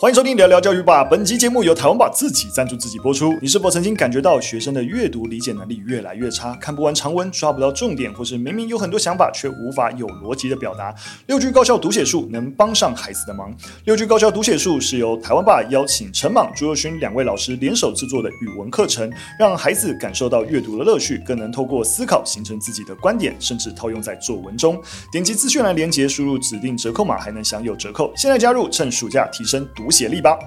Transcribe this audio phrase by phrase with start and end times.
[0.00, 1.02] 欢迎收听聊聊教育吧。
[1.02, 3.36] 本期节目由台湾吧自己赞助自己播出。
[3.42, 10.94] 你是否曾经感觉到学生的阅读理解能力越来越差，看不完长文，抓不到重点，或是明明有很多想法却无法有逻辑的表达？
[11.26, 13.52] 六句高效读写术能帮上孩子的忙。
[13.86, 24.80] 六句高效读写术是由台湾吧邀请陈莽、朱若勋两位老师联手制作的语文课程，让孩子感受到阅读的乐趣，更能透过思考形成自己的观点，甚至套用在作文中。
[25.10, 28.12] 点击资讯栏连接，输入指定折扣码，还能享有折扣。
[28.14, 29.87] 现在加入，趁暑假提升读。
[29.88, 30.38] 读写力吧！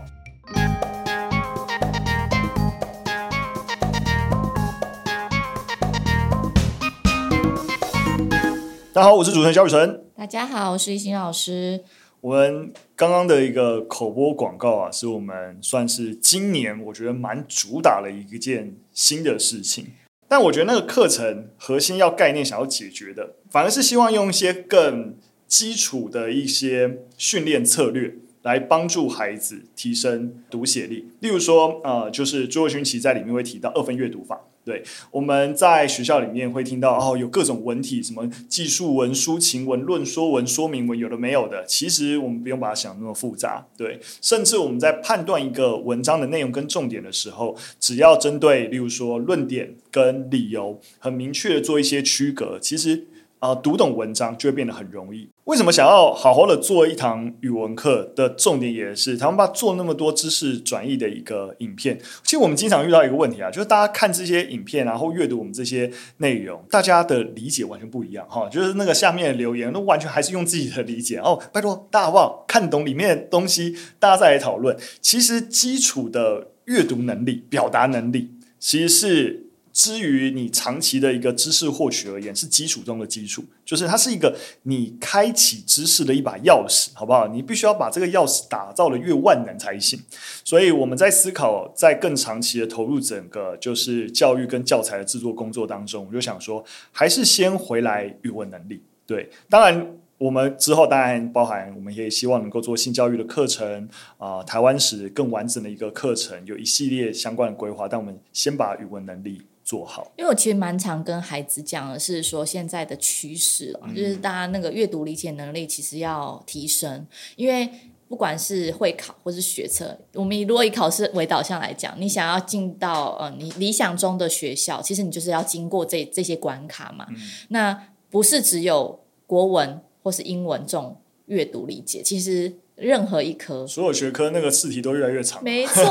[8.93, 10.05] 大家好，我是主持人小雨辰。
[10.15, 11.83] 大家好，我是一心老师。
[12.19, 19.87] 我们刚刚的一个口播广告啊，是我们算是今年我觉得蛮主打的一件新的事情。
[20.27, 25.15] 但我觉得那个课程核心要概念想要解决的，反而是希望用一些更
[25.47, 28.17] 基础的一些训练策略。
[28.43, 34.41] 来帮助孩子提升读写力，例如说，呃，就是朱若勋其在里面会提到二分阅读法。
[34.63, 41.65] 对，我们在学校里面会听到哦，有各种文体，什么记述文、抒情文、论说文、说明文，有的没有的。
[41.65, 43.65] 其实我们不用把它想那么复杂。
[43.75, 53.07] 对，甚至我们在判断一个文章的内容跟重点的时候，只要针对，例如说论点跟理由，很明确的做一些区隔，其实。
[53.41, 55.27] 啊、读懂文章就会变得很容易。
[55.45, 61.99] 为什么想要好好的做一堂语文课的重点也是他们把做那么多知识转译的一个影片？
[62.23, 68.47] 其实我们经常遇到一个问题啊，就是大家看这些影片，然后阅读我们这些内容，大家的理解完全不一样哈。
[68.49, 71.41] 就是那个下面的留言，那完全还是用自己的理解哦。
[71.51, 72.45] 拜托大家好不好？
[72.47, 74.77] 看懂里面的东西，大家再来讨论。
[75.01, 79.50] 其实基础的阅读能力、表达能力，其实是。
[79.73, 87.27] 至于你长期的一个知识获取而言，是基础中的基础，就是它是一个你开启知识的一把钥匙，好不好？
[87.27, 89.99] 你必须要把这个钥匙打造的越万能才行。
[90.43, 98.81] 所以我们在思考，在更长期的投入整个就是教育跟教材的制作工作当中，我就想说，还是先回来语文能力。
[99.05, 107.87] 对，当然我们之后当然包含，我们也希望能够做性教育的课程啊、台湾史更完整的一个课程，有一系列相关的规划。
[107.87, 109.41] 但我们先把语文能力。
[109.63, 117.05] 做好，因为我其实蛮常跟孩子讲的是说，现在的趋势、嗯、就是大家那个阅读理解能力其实要提升，
[117.35, 117.69] 因为
[118.07, 127.15] 不管是会考或是学测，我们如果以考试为导向来讲，你想要进到呃你理想中的学校，其实你就是要经过这这些关卡嘛、嗯。
[127.49, 132.57] 那不是只有国文或是英文这种阅读理解，其实。
[132.81, 135.83] 任何一科，所有学科那个试题都越来越长，没错。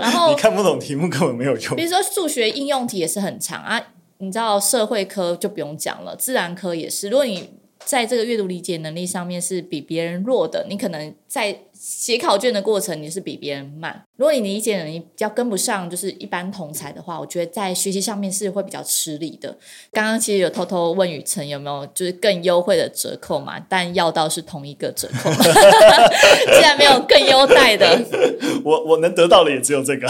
[0.00, 1.76] 然后 你看不懂题目根本没有用。
[1.76, 3.80] 比如说数学应用题也是很长啊，
[4.18, 7.08] 你知道社会科就不用讲了，自然科也是。
[7.08, 7.50] 如果你
[7.84, 11.60] 在这个阅读理解能力上面是比别人弱的，你可能在。
[11.80, 19.56] 写考卷的过程你是比别人慢，如果你理解能力比较跟不上，就是一般同才的话，我觉得在学习上面是会比较吃力的。
[19.90, 23.58] 刚刚其实有偷偷问雨辰有没有就是更优惠的折扣嘛？
[23.66, 25.30] 但要到是同一个折扣，
[26.52, 27.98] 既然没有更优待的，
[28.62, 30.06] 我我能得到的也只有这个。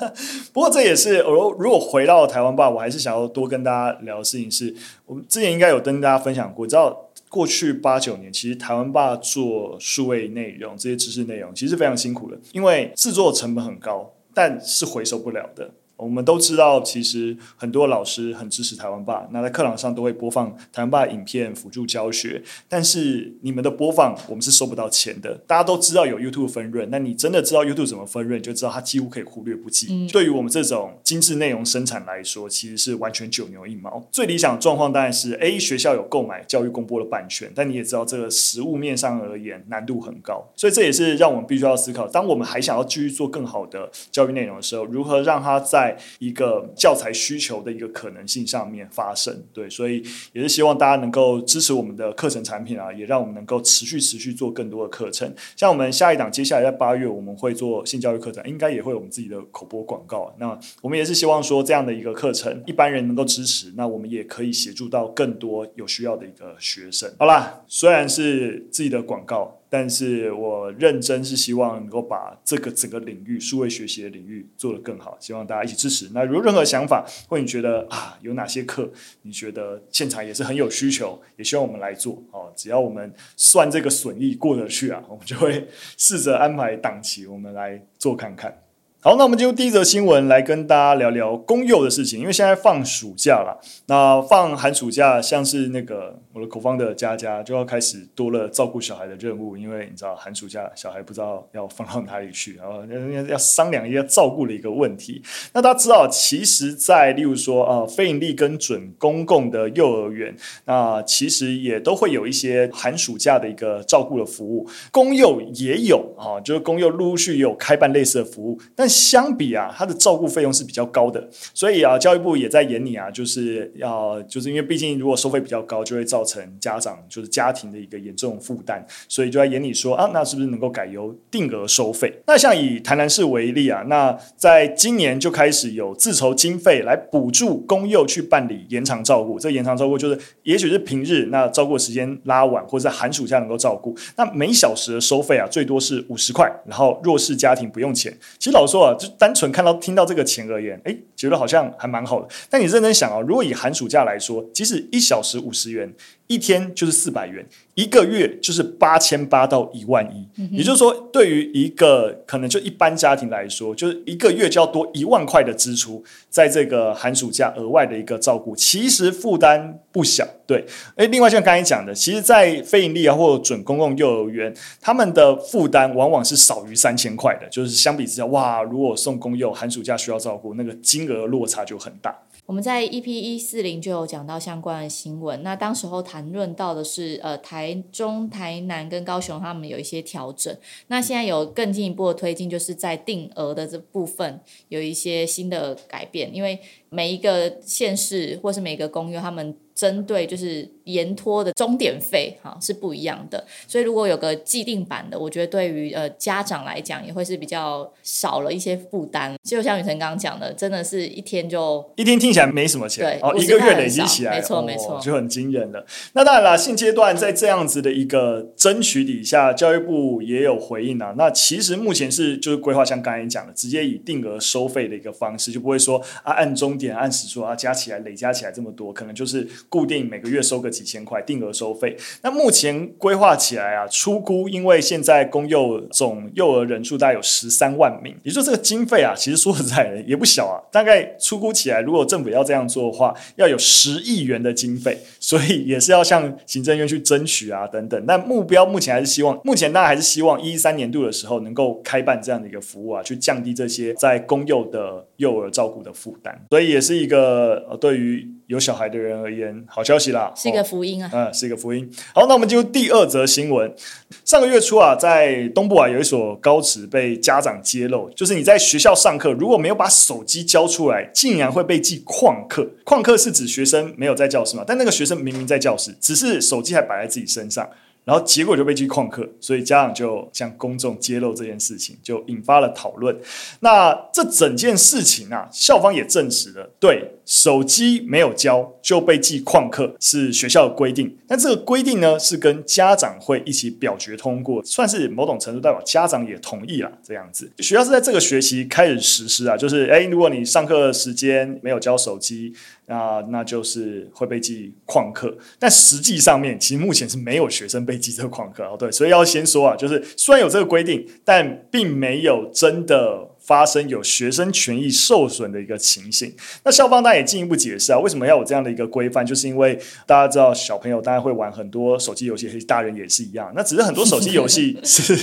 [0.52, 4.74] 不过这也是我如果回到台湾吧，我还是想要多跟大家聊的事情是，
[5.06, 7.00] 我们之前应该有跟大家分享过，知道。
[7.34, 15.68] 过去八九年，其实台湾爸做数位内容这些知识内容，其实非常辛苦的，因为制作成本很高，但是回收不了的。
[15.96, 22.42] 我们都知道，其实很多老师很支持台湾爸，那在课堂上都会播放台湾爸影片辅助教学。
[22.68, 25.40] 但是你们的播放，我们是收不到钱的。
[25.46, 30.08] 大家都知道有 YouTube 分润，那你真的知道 YouTube 怎么分润，就知道它几乎可以忽略不计。
[30.08, 34.04] 对于我们这种精致内容生产来说，其实是完全九牛一毛。
[34.10, 50.02] 最理想的状况当然是，A 学校有购买教育公播的版权，但你也知道这个实物面上而言难度很高，所以这也是让我们必须要思考，当我们还想要继续做更好的教育内容的时候，如何让它在在一个教材需求的一个可能性上面发生，对，所以
[50.32, 55.30] 也是希望大家能够支持我们的课程产品啊，也让我们能够持续持续做更多的课程。
[55.56, 60.34] 像我们下一档，接下来在八月我们会做性教育课程，应该也会有我们自己的口播广告。
[60.38, 67.12] 那我们也是希望说这样的一个课程，一般人能够支持，那我们也可以协助到更多有需要的一个学生。
[67.18, 69.60] 好啦，虽然是自己的广告。
[69.76, 76.08] 但是我认真是希望能够把这个整个领域数位学习的领域做得更好，希望大家一起支持。
[76.14, 78.88] 那如果任何想法，或你觉得啊有哪些课，
[79.22, 82.52] 你觉得现场也是很有需求，也希望我们来做哦。
[82.54, 85.66] 只要我们算这个损益过得去啊，我们就会
[85.98, 88.63] 试着安排档期，我们来做看看。
[89.04, 92.18] 好，那我们进入第一则新闻，来跟大家聊聊公幼的事情。
[92.20, 105.22] 因为现在放暑假了，那放寒暑假，像是那个我的口方的佳佳就要开始多了照顾小孩的任务，因为你知道寒暑假小孩不知道要放到哪里去，然后要要商量一下照顾的一个问题。
[105.52, 110.34] 那大家知道，其实，在例如说呃非营利跟准公共的幼儿园，
[110.64, 132.12] 那其实也都会有一些寒暑假的一个照顾的服务，公幼也有啊，就是公幼陆陆续有开办类似的服务，但相比啊，它的照顾费用是比较高的，所以啊，教育部也在眼里啊，就是要就是因为毕竟如果收费比较高，就会造成家长就是家庭的一个严重负担，所以就在眼里说啊，那是不是能够改由定额收费？
[132.26, 148.16] 那像以台南市为例啊，那在今年就开始有自筹经费来补助公幼去办理延长照顾，这延长照顾就是也许是平日那照顾时间拉晚，或者在寒暑假能够照顾，那每小时的收费啊，最多是五十块，然后弱势家庭不用钱。
[148.38, 152.28] 其实老实说啊，就单纯看到听到这个钱而言，诶，觉得好像还蛮好的。
[152.50, 155.92] 但你认真想啊，如果以寒暑假来说，即使一小时五十元。
[156.34, 170.26] 一天就是四百元，一个月就是八千八到一万一，嗯，也就是说，对于一个可能就一般家庭来说，就是一个月就要多一万块的支出，在这个寒暑假额外的一个照顾，其实负担不小。
[170.46, 170.66] 对，
[170.96, 182.14] 诶，另外像刚才讲的，其实，在非营利啊或准公共幼儿园，他们的负担往往是少于三千块的，就是相比之下，哇，如果送公幼寒暑假需要照顾，那个金额落差就很大。
[182.46, 190.56] 我们在 EP 一四零就有讲到相关的新闻，那当时候谈论到的是，呃，台中、台南跟高雄他们有一些调整，
[190.86, 199.56] 那现在有更进一步的推进，就是在定额的这部分有一些新的改变，因为每一个县市或是每个公约他们。
[199.74, 209.34] 针对就是延托的终点费哈是不一样的，所以如果有个既定版的，我觉得对于呃家长来讲也会是比较少了一些负担。
[209.42, 215.84] 就像雨辰刚刚讲的，真的是一天就一天听起来没什么钱，对，哦，一个月累积起来，没错没错，就很惊人了。
[216.12, 221.14] 那当然了，现阶段在这样子的一个争取底下，教育部也有回应啊。
[221.18, 229.48] 那其实目前是就是规划像刚才讲的，直接以定额收费的一个方式，就不会说啊按钟点按时数啊加起来累加起来这么多，可能就是。
[229.68, 231.96] 固定每个月收个几千块，定额收费。
[232.22, 240.60] 那目前规划起来啊，初估因为现在公幼总幼儿人数大概有十三万名，也就这个经费啊，其实说实在的也不小啊。
[240.70, 248.04] 大概初估起来，如果政府要这样做的话，要有十亿元的经费，所以也是要向行政院去争取啊等等。
[248.06, 256.44] 但目标目前还是希望，目前大家还是希望一三年度的时候能够开办这样的一个服务啊，去降低这些在公幼的幼儿照顾的负担。
[256.50, 258.28] 所以也是一个呃对于。
[258.46, 261.90] 有小孩的人而言，好消息啦，是一个福音啊，嗯，是一个福音。
[262.14, 263.74] 好，那我们进入第二则新闻。
[264.22, 272.70] 上个月初啊，在东部啊，有一所高职被家长揭露，就是你在学校上课，如果没有把手机交出来，竟然会被记旷课。
[272.84, 274.64] 旷课是指学生没有在教室嘛？
[274.66, 277.66] 但那个学生明明在教室，只是手机还摆在自己身上。
[278.04, 283.16] 然后结果就被记旷课，所以家长就向公众揭露这件事情，就引发了讨论。
[283.60, 291.16] 那这整件事情啊，校方也证实了，对，手机没有交就被记旷课是学校的规定。
[291.26, 297.50] 但这个规定呢，是跟家长会一起表决通过，算是某种程度代表家长也同意了这样子。
[297.58, 302.52] 学校是在这个学期开始实施啊，就是诶，如果你上课时间没有交手机。
[302.86, 308.76] 那那就是会被记旷课，但实际上面其实目前是没有学生被记这个旷课哦。
[308.78, 316.34] 对，所以要先说啊，就是虽然有这个规定，但并没有真的发生有学生权益受损的一个情形。
[316.64, 323.52] 那校方当然也进一步解释啊，为什么要有这样的一个规范，就是因为大家知道小朋友当然会玩很多手机游戏，大人也是一样。
[323.54, 325.16] 那只是很多手机游戏 是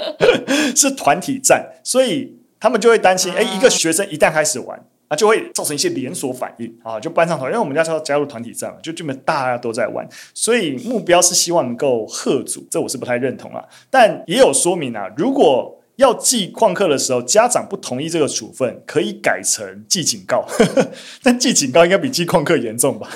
[0.74, 4.82] 是团体战，所以他们就会担心，哎，一个学生一旦开始玩。
[5.10, 13.64] 啊，就会造成一些连锁反应啊，就班上同学，因为我们家是要加入团体战嘛，就基本大家都在玩，所以目标是希望能够吓阻，这我是不太认同啊。
[13.90, 20.46] 但也有说明啊，如果要记旷课的时候，家长不同意这个处分，可以改成记警告，
[21.24, 23.10] 但记警告应该比记旷课严重吧？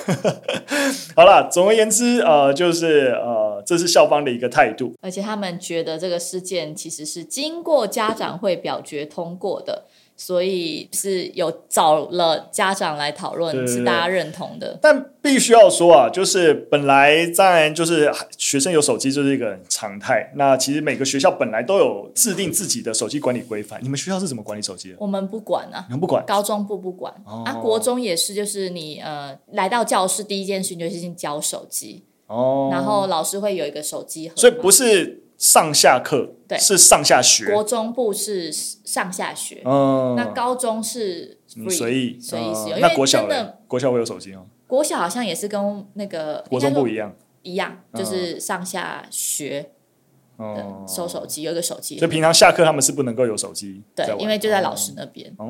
[1.14, 9.84] 好了，总而言之，呃，就是呃，这是校方的一个态度，而且他们觉得这个事件其实是经过家长会表决通过的。
[10.16, 14.78] 所以是有找了家长来讨论，是大家认同的。
[14.80, 20.32] 但必须要说啊，就是本来在就是学生有手机就是一个常态。
[20.36, 23.80] 那其实每个学校本来都有制定自己的手机管理规范。
[23.82, 24.96] 你们学校是怎么管理手机的？
[25.00, 26.24] 我们不管啊，你们不管？
[26.24, 35.23] 高中部不管、哦、啊，国中也是，就是你呃来到教室第一件事情就是先交手机哦，然后老师会有一个手机盒，所以不是。
[35.36, 37.52] 上下课，对，是上下学。
[37.52, 41.38] 国中部是上下学，嗯，那高中是
[41.68, 42.78] 随意随意使用。
[42.78, 44.46] 嗯、那国小真的国小会有手机哦。
[44.66, 49.70] 国小好像也是跟那个国中不一样，一样就是上下学。
[50.36, 53.80] 哦，收手机有一个手机，所以平常下课他们是不能够有手机。
[53.94, 55.32] 对，因为就在老师那边。
[55.38, 55.46] 哦，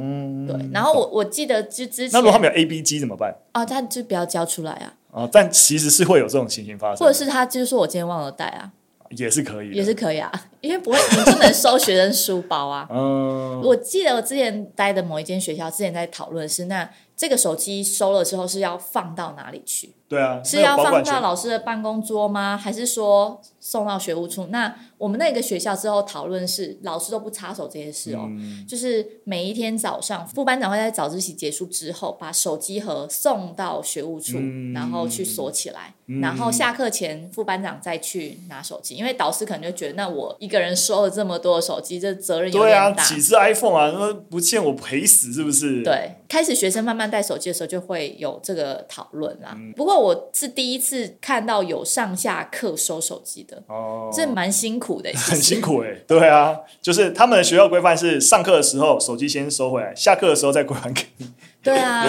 [0.46, 0.70] 对。
[0.74, 3.34] 然后我我记得之之前，那如果他们有 A B 机怎么办？
[3.52, 4.92] 啊，他就不要交出来啊。
[5.10, 8.72] 哦，但其实是会有这种情形发生，或者是他就是说我今天忘了带啊，
[9.16, 10.30] 也是可以，也是可以啊，
[10.64, 12.88] 因为不会，你不能收学生书包啊。
[12.92, 19.94] 嗯，我记得我之前待的某一间学校，之前在讨论是那这个手机收了之后是要放到哪里去？
[20.06, 22.56] 对啊，是要放到老师的办公桌吗？
[22.56, 24.46] 还是说送到学务处？
[24.46, 42.92] 那我们那个学校之后讨论是老师都不插手这些事哦，嗯、就是每一天早上副班长会在早自习结束之后把手机盒送到学务处，嗯、然后去锁起来，嗯、然后下课前副班长再去拿手机，因为导师可能就觉得那我一个人收了这么多手机，这责任有点大。
[42.94, 45.82] 对啊，几只 iPhone 啊，说不欠我赔死是不是？
[45.82, 49.50] 对，开始学生慢慢带手机的时候就会有这个讨论啦。
[49.56, 55.90] 嗯、不过我是第一次看到有上下课收手机的，哦，这蛮辛苦的， 很辛苦哎。
[56.06, 61.26] 对啊，就是他们的学校规范是上课的时候手机先收回来，下课的时候再归还给你。
[61.62, 62.06] 对啊，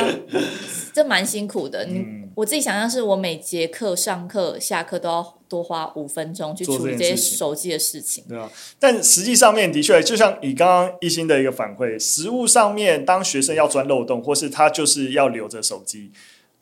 [0.94, 1.86] 这蛮辛苦的。
[1.86, 8.26] 你、嗯、我自己想象是我每节课上课下课都要多花五分钟去处理这些手机的事情。
[8.28, 16.12] 对啊，但实际上面的确，就像以刚刚一心的一个反馈，实物上面当学生要钻漏洞，或是他就是要留着手机。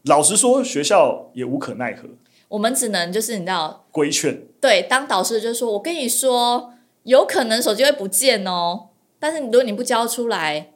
[0.03, 2.09] 老实说，学校也无可奈何。
[2.49, 4.43] 我们只能就是你知道规劝。
[4.61, 8.89] 对，当导师就是说，我跟你说，有可能手机会不见哦。
[9.17, 10.73] 但是如果你不交出来，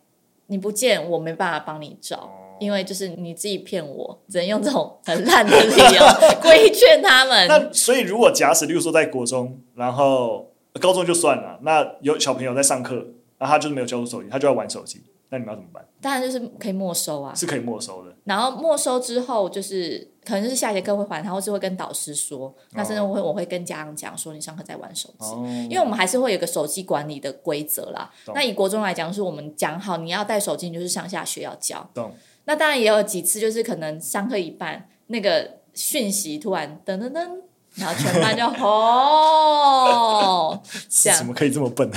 [0.48, 6.05] 你不见，我没办法帮你找，哦、因为就是你自己骗我，只能用这种很烂的理由
[6.41, 7.47] 规劝他们。
[7.47, 13.07] 那所以，如果假使，例如说在国中，然后高中就算了，那有小朋友在上课，
[13.39, 15.01] 那他就是没有交出手机，他就要玩手机。
[15.29, 15.85] 那你们要怎么办？
[15.99, 18.15] 当然就是可以没收啊，是可以没收的。
[18.23, 22.47] 然后没收之后，就是可能就是下节课会还他，或是会跟导师说。
[22.47, 28.09] 哦、那甚至我会我会跟家长讲说，你上课在玩手机，哦、因为我们还是会有个手机管理的规则啦。
[28.33, 31.85] 那以国中来讲，是我们讲好你要带手机，你就是上下学要交。
[32.48, 37.27] 懂那当然也有几次，就是可能上课一半，那个讯息突然噔噔噔。
[37.75, 41.88] 然后全班就 哦，这样怎么可以这么笨？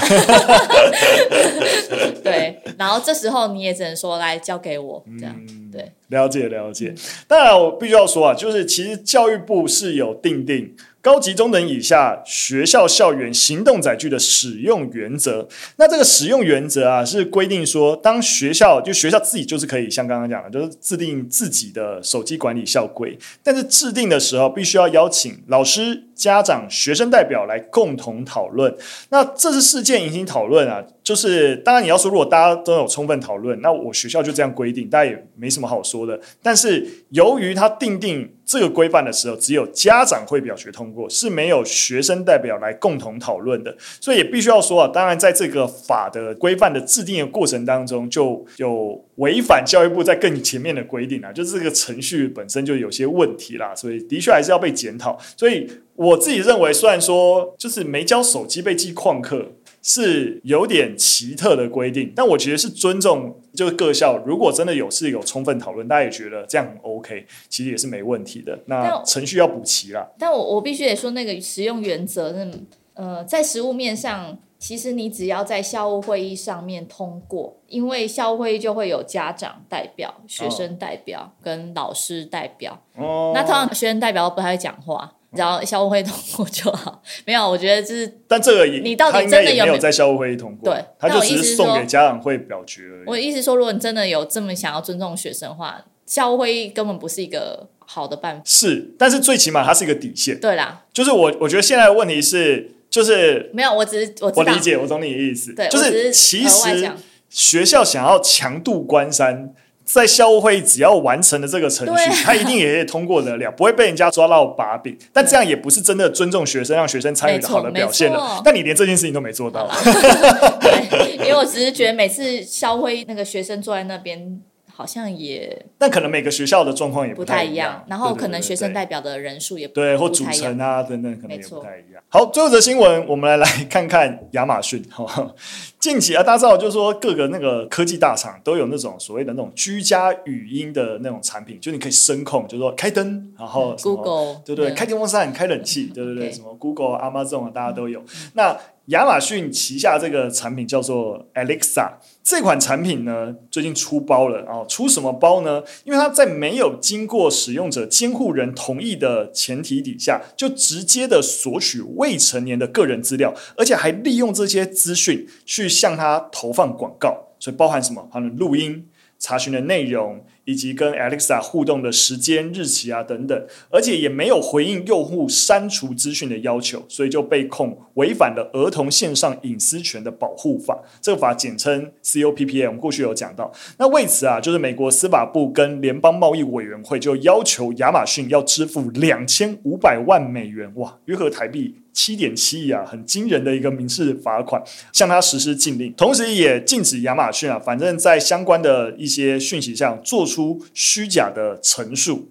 [2.23, 5.90] 对，然后这时候你也只能说来交给我，这样、嗯、对。
[6.09, 6.95] 了解了解，
[7.26, 10.76] 当然我必须要说啊，就是其实教育部是有定定。
[11.02, 28.76] 高级中等以下学校校园行动载具的使用原则，那这个使用原则啊，是规定说，当学校就学校自己就是可以像刚刚讲的，就是制定自己的手机管理校规，但是制定的时候必须要邀请老师、家长、学生代表来共同讨论。
[29.08, 36.20] 那这次事件引起讨论啊，就是当然你要说，如果大家都有充分讨论，那我学校就这样规定，大家也没什么好说的。
[36.42, 38.30] 但是由于他定定。
[38.50, 55.16] 这个规范的时候，只有家长会表决通过，是没有学生代表来共同讨论的，所以也必须要说啊，当然在这个法的规范的制定的过程当中，就有违反教育部在更前面的规定啊，就是这个程序本身就有些问题啦，所以的确还是要被检讨。
[55.36, 55.70] 所以
[56.00, 59.52] 我自己认为，虽然说就是没交手机被记旷课。
[59.83, 68.59] 是有点奇特的规定，但我觉得是尊重，就是各校如果真的有是有充分讨论，大家也觉得这样很 OK，其实也是没问题的。
[68.66, 70.07] 那程序要补齐啦。
[70.19, 72.47] 但我我必须得说，那个使用原则，
[72.92, 82.83] 呃，在实务面上，其实你只要在校务会议上面通过，因为校务会议就会有家长代表、学生代表跟老师代表。
[82.97, 83.33] 哦。
[83.35, 85.14] 那通常学生代表不太会讲话。
[85.32, 88.20] 然后校务会通过就好，没有，我觉得就是。
[88.26, 90.75] 但这个也，你到底真的有没有在校务会议通过？
[90.75, 93.06] 对，他就只是送给家长会表决而已。
[93.06, 98.42] 我的意思说，如果你真的有这么想要尊重学生的话，校务会议根本不是一个好的办法。
[98.44, 100.40] 是，但是最起码它是一个底线。
[100.40, 105.54] 对啦，就是我我觉得现在的问题是，就是没有，我只是我我理解，我懂你的意思。
[105.54, 106.90] 对，就是其实
[107.28, 109.54] 学校想要强度关山。
[109.92, 114.97] 在校务会议只要完成了这个程序，啊、他一定也通过得了，不会被人家抓到把柄。
[115.12, 118.40] 但这样也不是真的尊重学生，让学生参与的好的表现了。
[118.44, 119.68] 但你连这件事情都没做到。
[120.61, 124.40] 对，因为我只是觉得每次校会那个学生坐在那边。
[124.80, 132.02] 好像也，但可能每个学校的状况也不太一样，然后可能学生代表的人数也不对，不或组成啊等等，可能也不太一样。
[132.08, 134.82] 好，最后一则新闻，我们来来 看看亚马逊。
[134.88, 135.34] 哈，
[135.78, 148.02] 近期啊，大家知道，就是说各个那个科技大厂都有那种所谓的那种居家语音的那种产品，就你可以声控，就是说开灯，然后 Google 对对，对开电风扇、开冷气，对对对什么 Google、Amazon 啊，大家都有。
[148.32, 148.56] 那
[148.90, 151.92] 亚马逊旗下这个产品叫做 Alexa，
[152.25, 154.64] 这款产品呢，最近出包了啊！
[154.66, 155.62] 出什么包呢？
[155.85, 168.09] 因为它在没有经过使用者监护人同意的前提底下，就直接的索取未成年的个人资料，而且还利用这些资讯去向他投放广告，所以包含什么？
[168.12, 168.87] 他们录音。
[169.23, 180.75] 查询的内容，以及跟 Alexa 互动的时间、日期啊等等，而且也没有回应用户删除资讯的要求，所以就被控违反了《儿童线上隐私权的保护法》。
[181.00, 183.52] 这个法简称 COPPA，我们过去有讲到。
[183.78, 191.76] 那为此啊，就是美国司法部跟联邦贸易委员会就要求亚马逊要支付两千五百万美元，哇，约合台币。
[191.92, 202.28] 七点七亿啊，很惊人的一个民事罚款，向他实施禁令，同时也禁止亚马逊啊，反正在相关的一些讯息上做出虚假的陈述，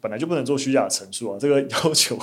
[0.00, 2.18] 本来就不能做虚假的陈述啊，这个要求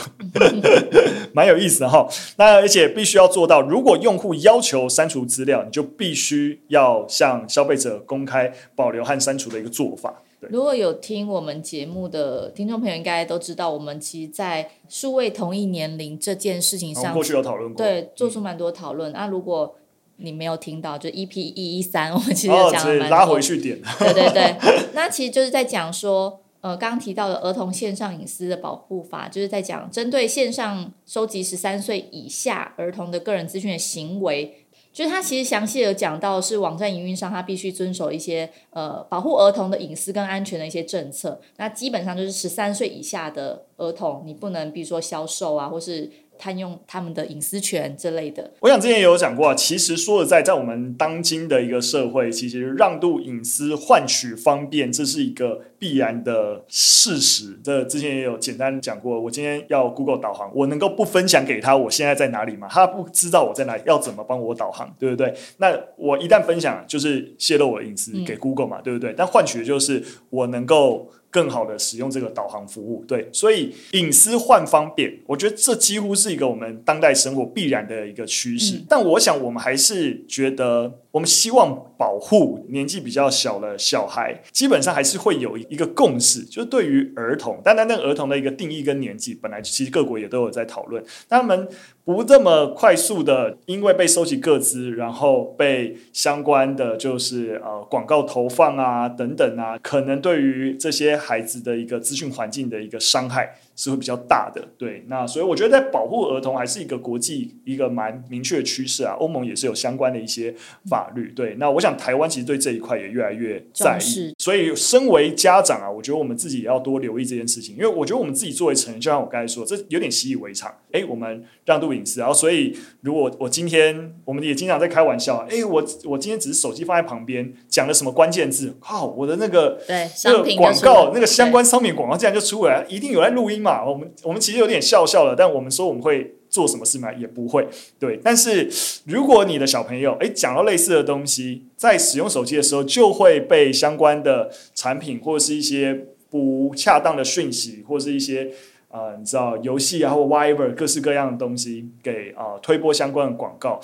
[1.33, 2.07] 蛮有意思的哈。
[2.37, 10.23] 那而且必须要做到，如果用户要求删除资料，你就必须要向消费者公开保留和删除的一个做法。
[10.39, 19.11] 如果有听我们节目的听众朋友，应该都知道，我们其实，在数位同意年龄这件事情上，过去有讨论过，对，做出蛮多讨论。
[19.11, 19.75] 那、嗯啊、如果
[20.17, 23.79] 你没有听到，就 EP 一一三， 我们其实讲了蛮多，拉回去点。
[23.97, 24.55] 对对对，
[24.93, 34.66] 那其实就是在讲说，呃，刚刚提到的儿童线上隐私的保护法，就是在讲针对线上收集十三岁以下儿童的个人资讯的行为。
[34.97, 41.39] 就是他其实详细的讲到，是网站营运商他必须遵守一些呃保护儿童的隐私跟安全的一些政策。
[41.57, 46.09] 那基本上就是十三岁以下的儿童，你不能比如说销售啊，或是。
[46.39, 49.55] 贪用他们的隐私权之类的，我想之前也有讲过啊。
[49.55, 57.59] 其实说实在，在我们当今的一个社会，其实让渡隐私换取方便，这是一个必然的事实。
[57.63, 59.19] 这之前也有简单讲过。
[59.19, 62.67] 我今天要 Google 导航，我能够不分享给他我现在在哪里吗？
[62.69, 65.33] 他不知道我在哪里，要怎么帮我导航，对不对？
[65.57, 69.13] 那我一旦分享，就是泄露我的隐私给 Google 嘛，嗯、对不对？
[69.17, 71.11] 但换取的就是我能够。
[71.29, 78.77] 更好的使用这个导航服务，对，所以隐私换方便，我觉得这几乎是一个我们当代生活必然的一个趋势。
[78.77, 91.67] 嗯、但我想，我们还是觉得，我们希望保护年纪比较小的小孩，基本上还是会有一个共识，就是对于儿童，单单那个儿童的一个定义跟年纪，本来其实各国也都有在讨论，他们
[92.05, 101.17] 不这么快速的，因为被收集个资，然后被相关的就是呃广告投放啊等等啊，可能对于这些。
[101.17, 110.53] 孩子的一个资讯环境的一个伤害是会比较大的，对，那所以我觉得在保护儿童还是一个国际一个蛮明确的趋势啊，欧盟也是有相关的一些
[110.89, 131.11] 法律，对，那我想台湾其实对这一块也越来越在意，所以身为家长啊，我觉得我们自己也要多留意这件事情，因为我觉得我们自己作为成人，就像我刚才说，这有点习以为常，哎，我们让渡隐私，然后所以如果我今天我们也经常在开玩笑，哎，我我今天只是手机放在旁边讲了什么关键字，靠，我的那个对那个广告。
[131.13, 133.85] 那个相关商品广告竟然就出来，一定有在录音嘛？
[133.85, 137.11] 我们我们其实有点笑笑了，但我们说我们会做什么事嘛？
[137.13, 137.67] 也不会。
[137.99, 138.69] 对，但是
[139.05, 148.51] 如果你的小朋友诶讲到类似的东西，在使用手机的时候，就会被相关的产品或者是一些不恰当的讯息，或者是一些
[148.89, 153.79] 啊、你知道游戏啊或 whatever 各式各样的东西给啊、推播相关的广告。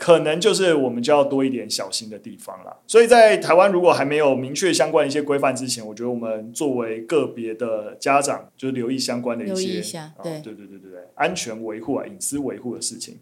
[0.00, 2.78] 可能就是我们就要多一点小心的地方了。
[2.86, 13.18] 所以在台湾，如果还没有明确相关的一些规范之前，我觉得我们作为个别的家长，就是留意相关的一些，一下，对，对对对对对，安全维护啊，隐私维护的事情。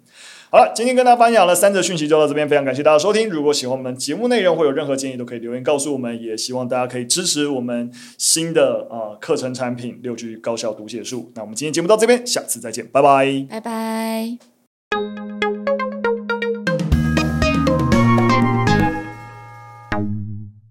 [0.51, 3.29] 好了，今天跟大家分享了三则讯息，就到这边，非常感谢大家收听。
[3.29, 6.09] 如果喜欢我们节目内容，或有任何建议，都可以留言告诉我们。
[6.23, 11.33] 也希望大家可以支持我们新的呃课程产品六句高效读写术。
[11.35, 14.48] 那我们今天节目到这边，下次再见，拜拜，拜拜。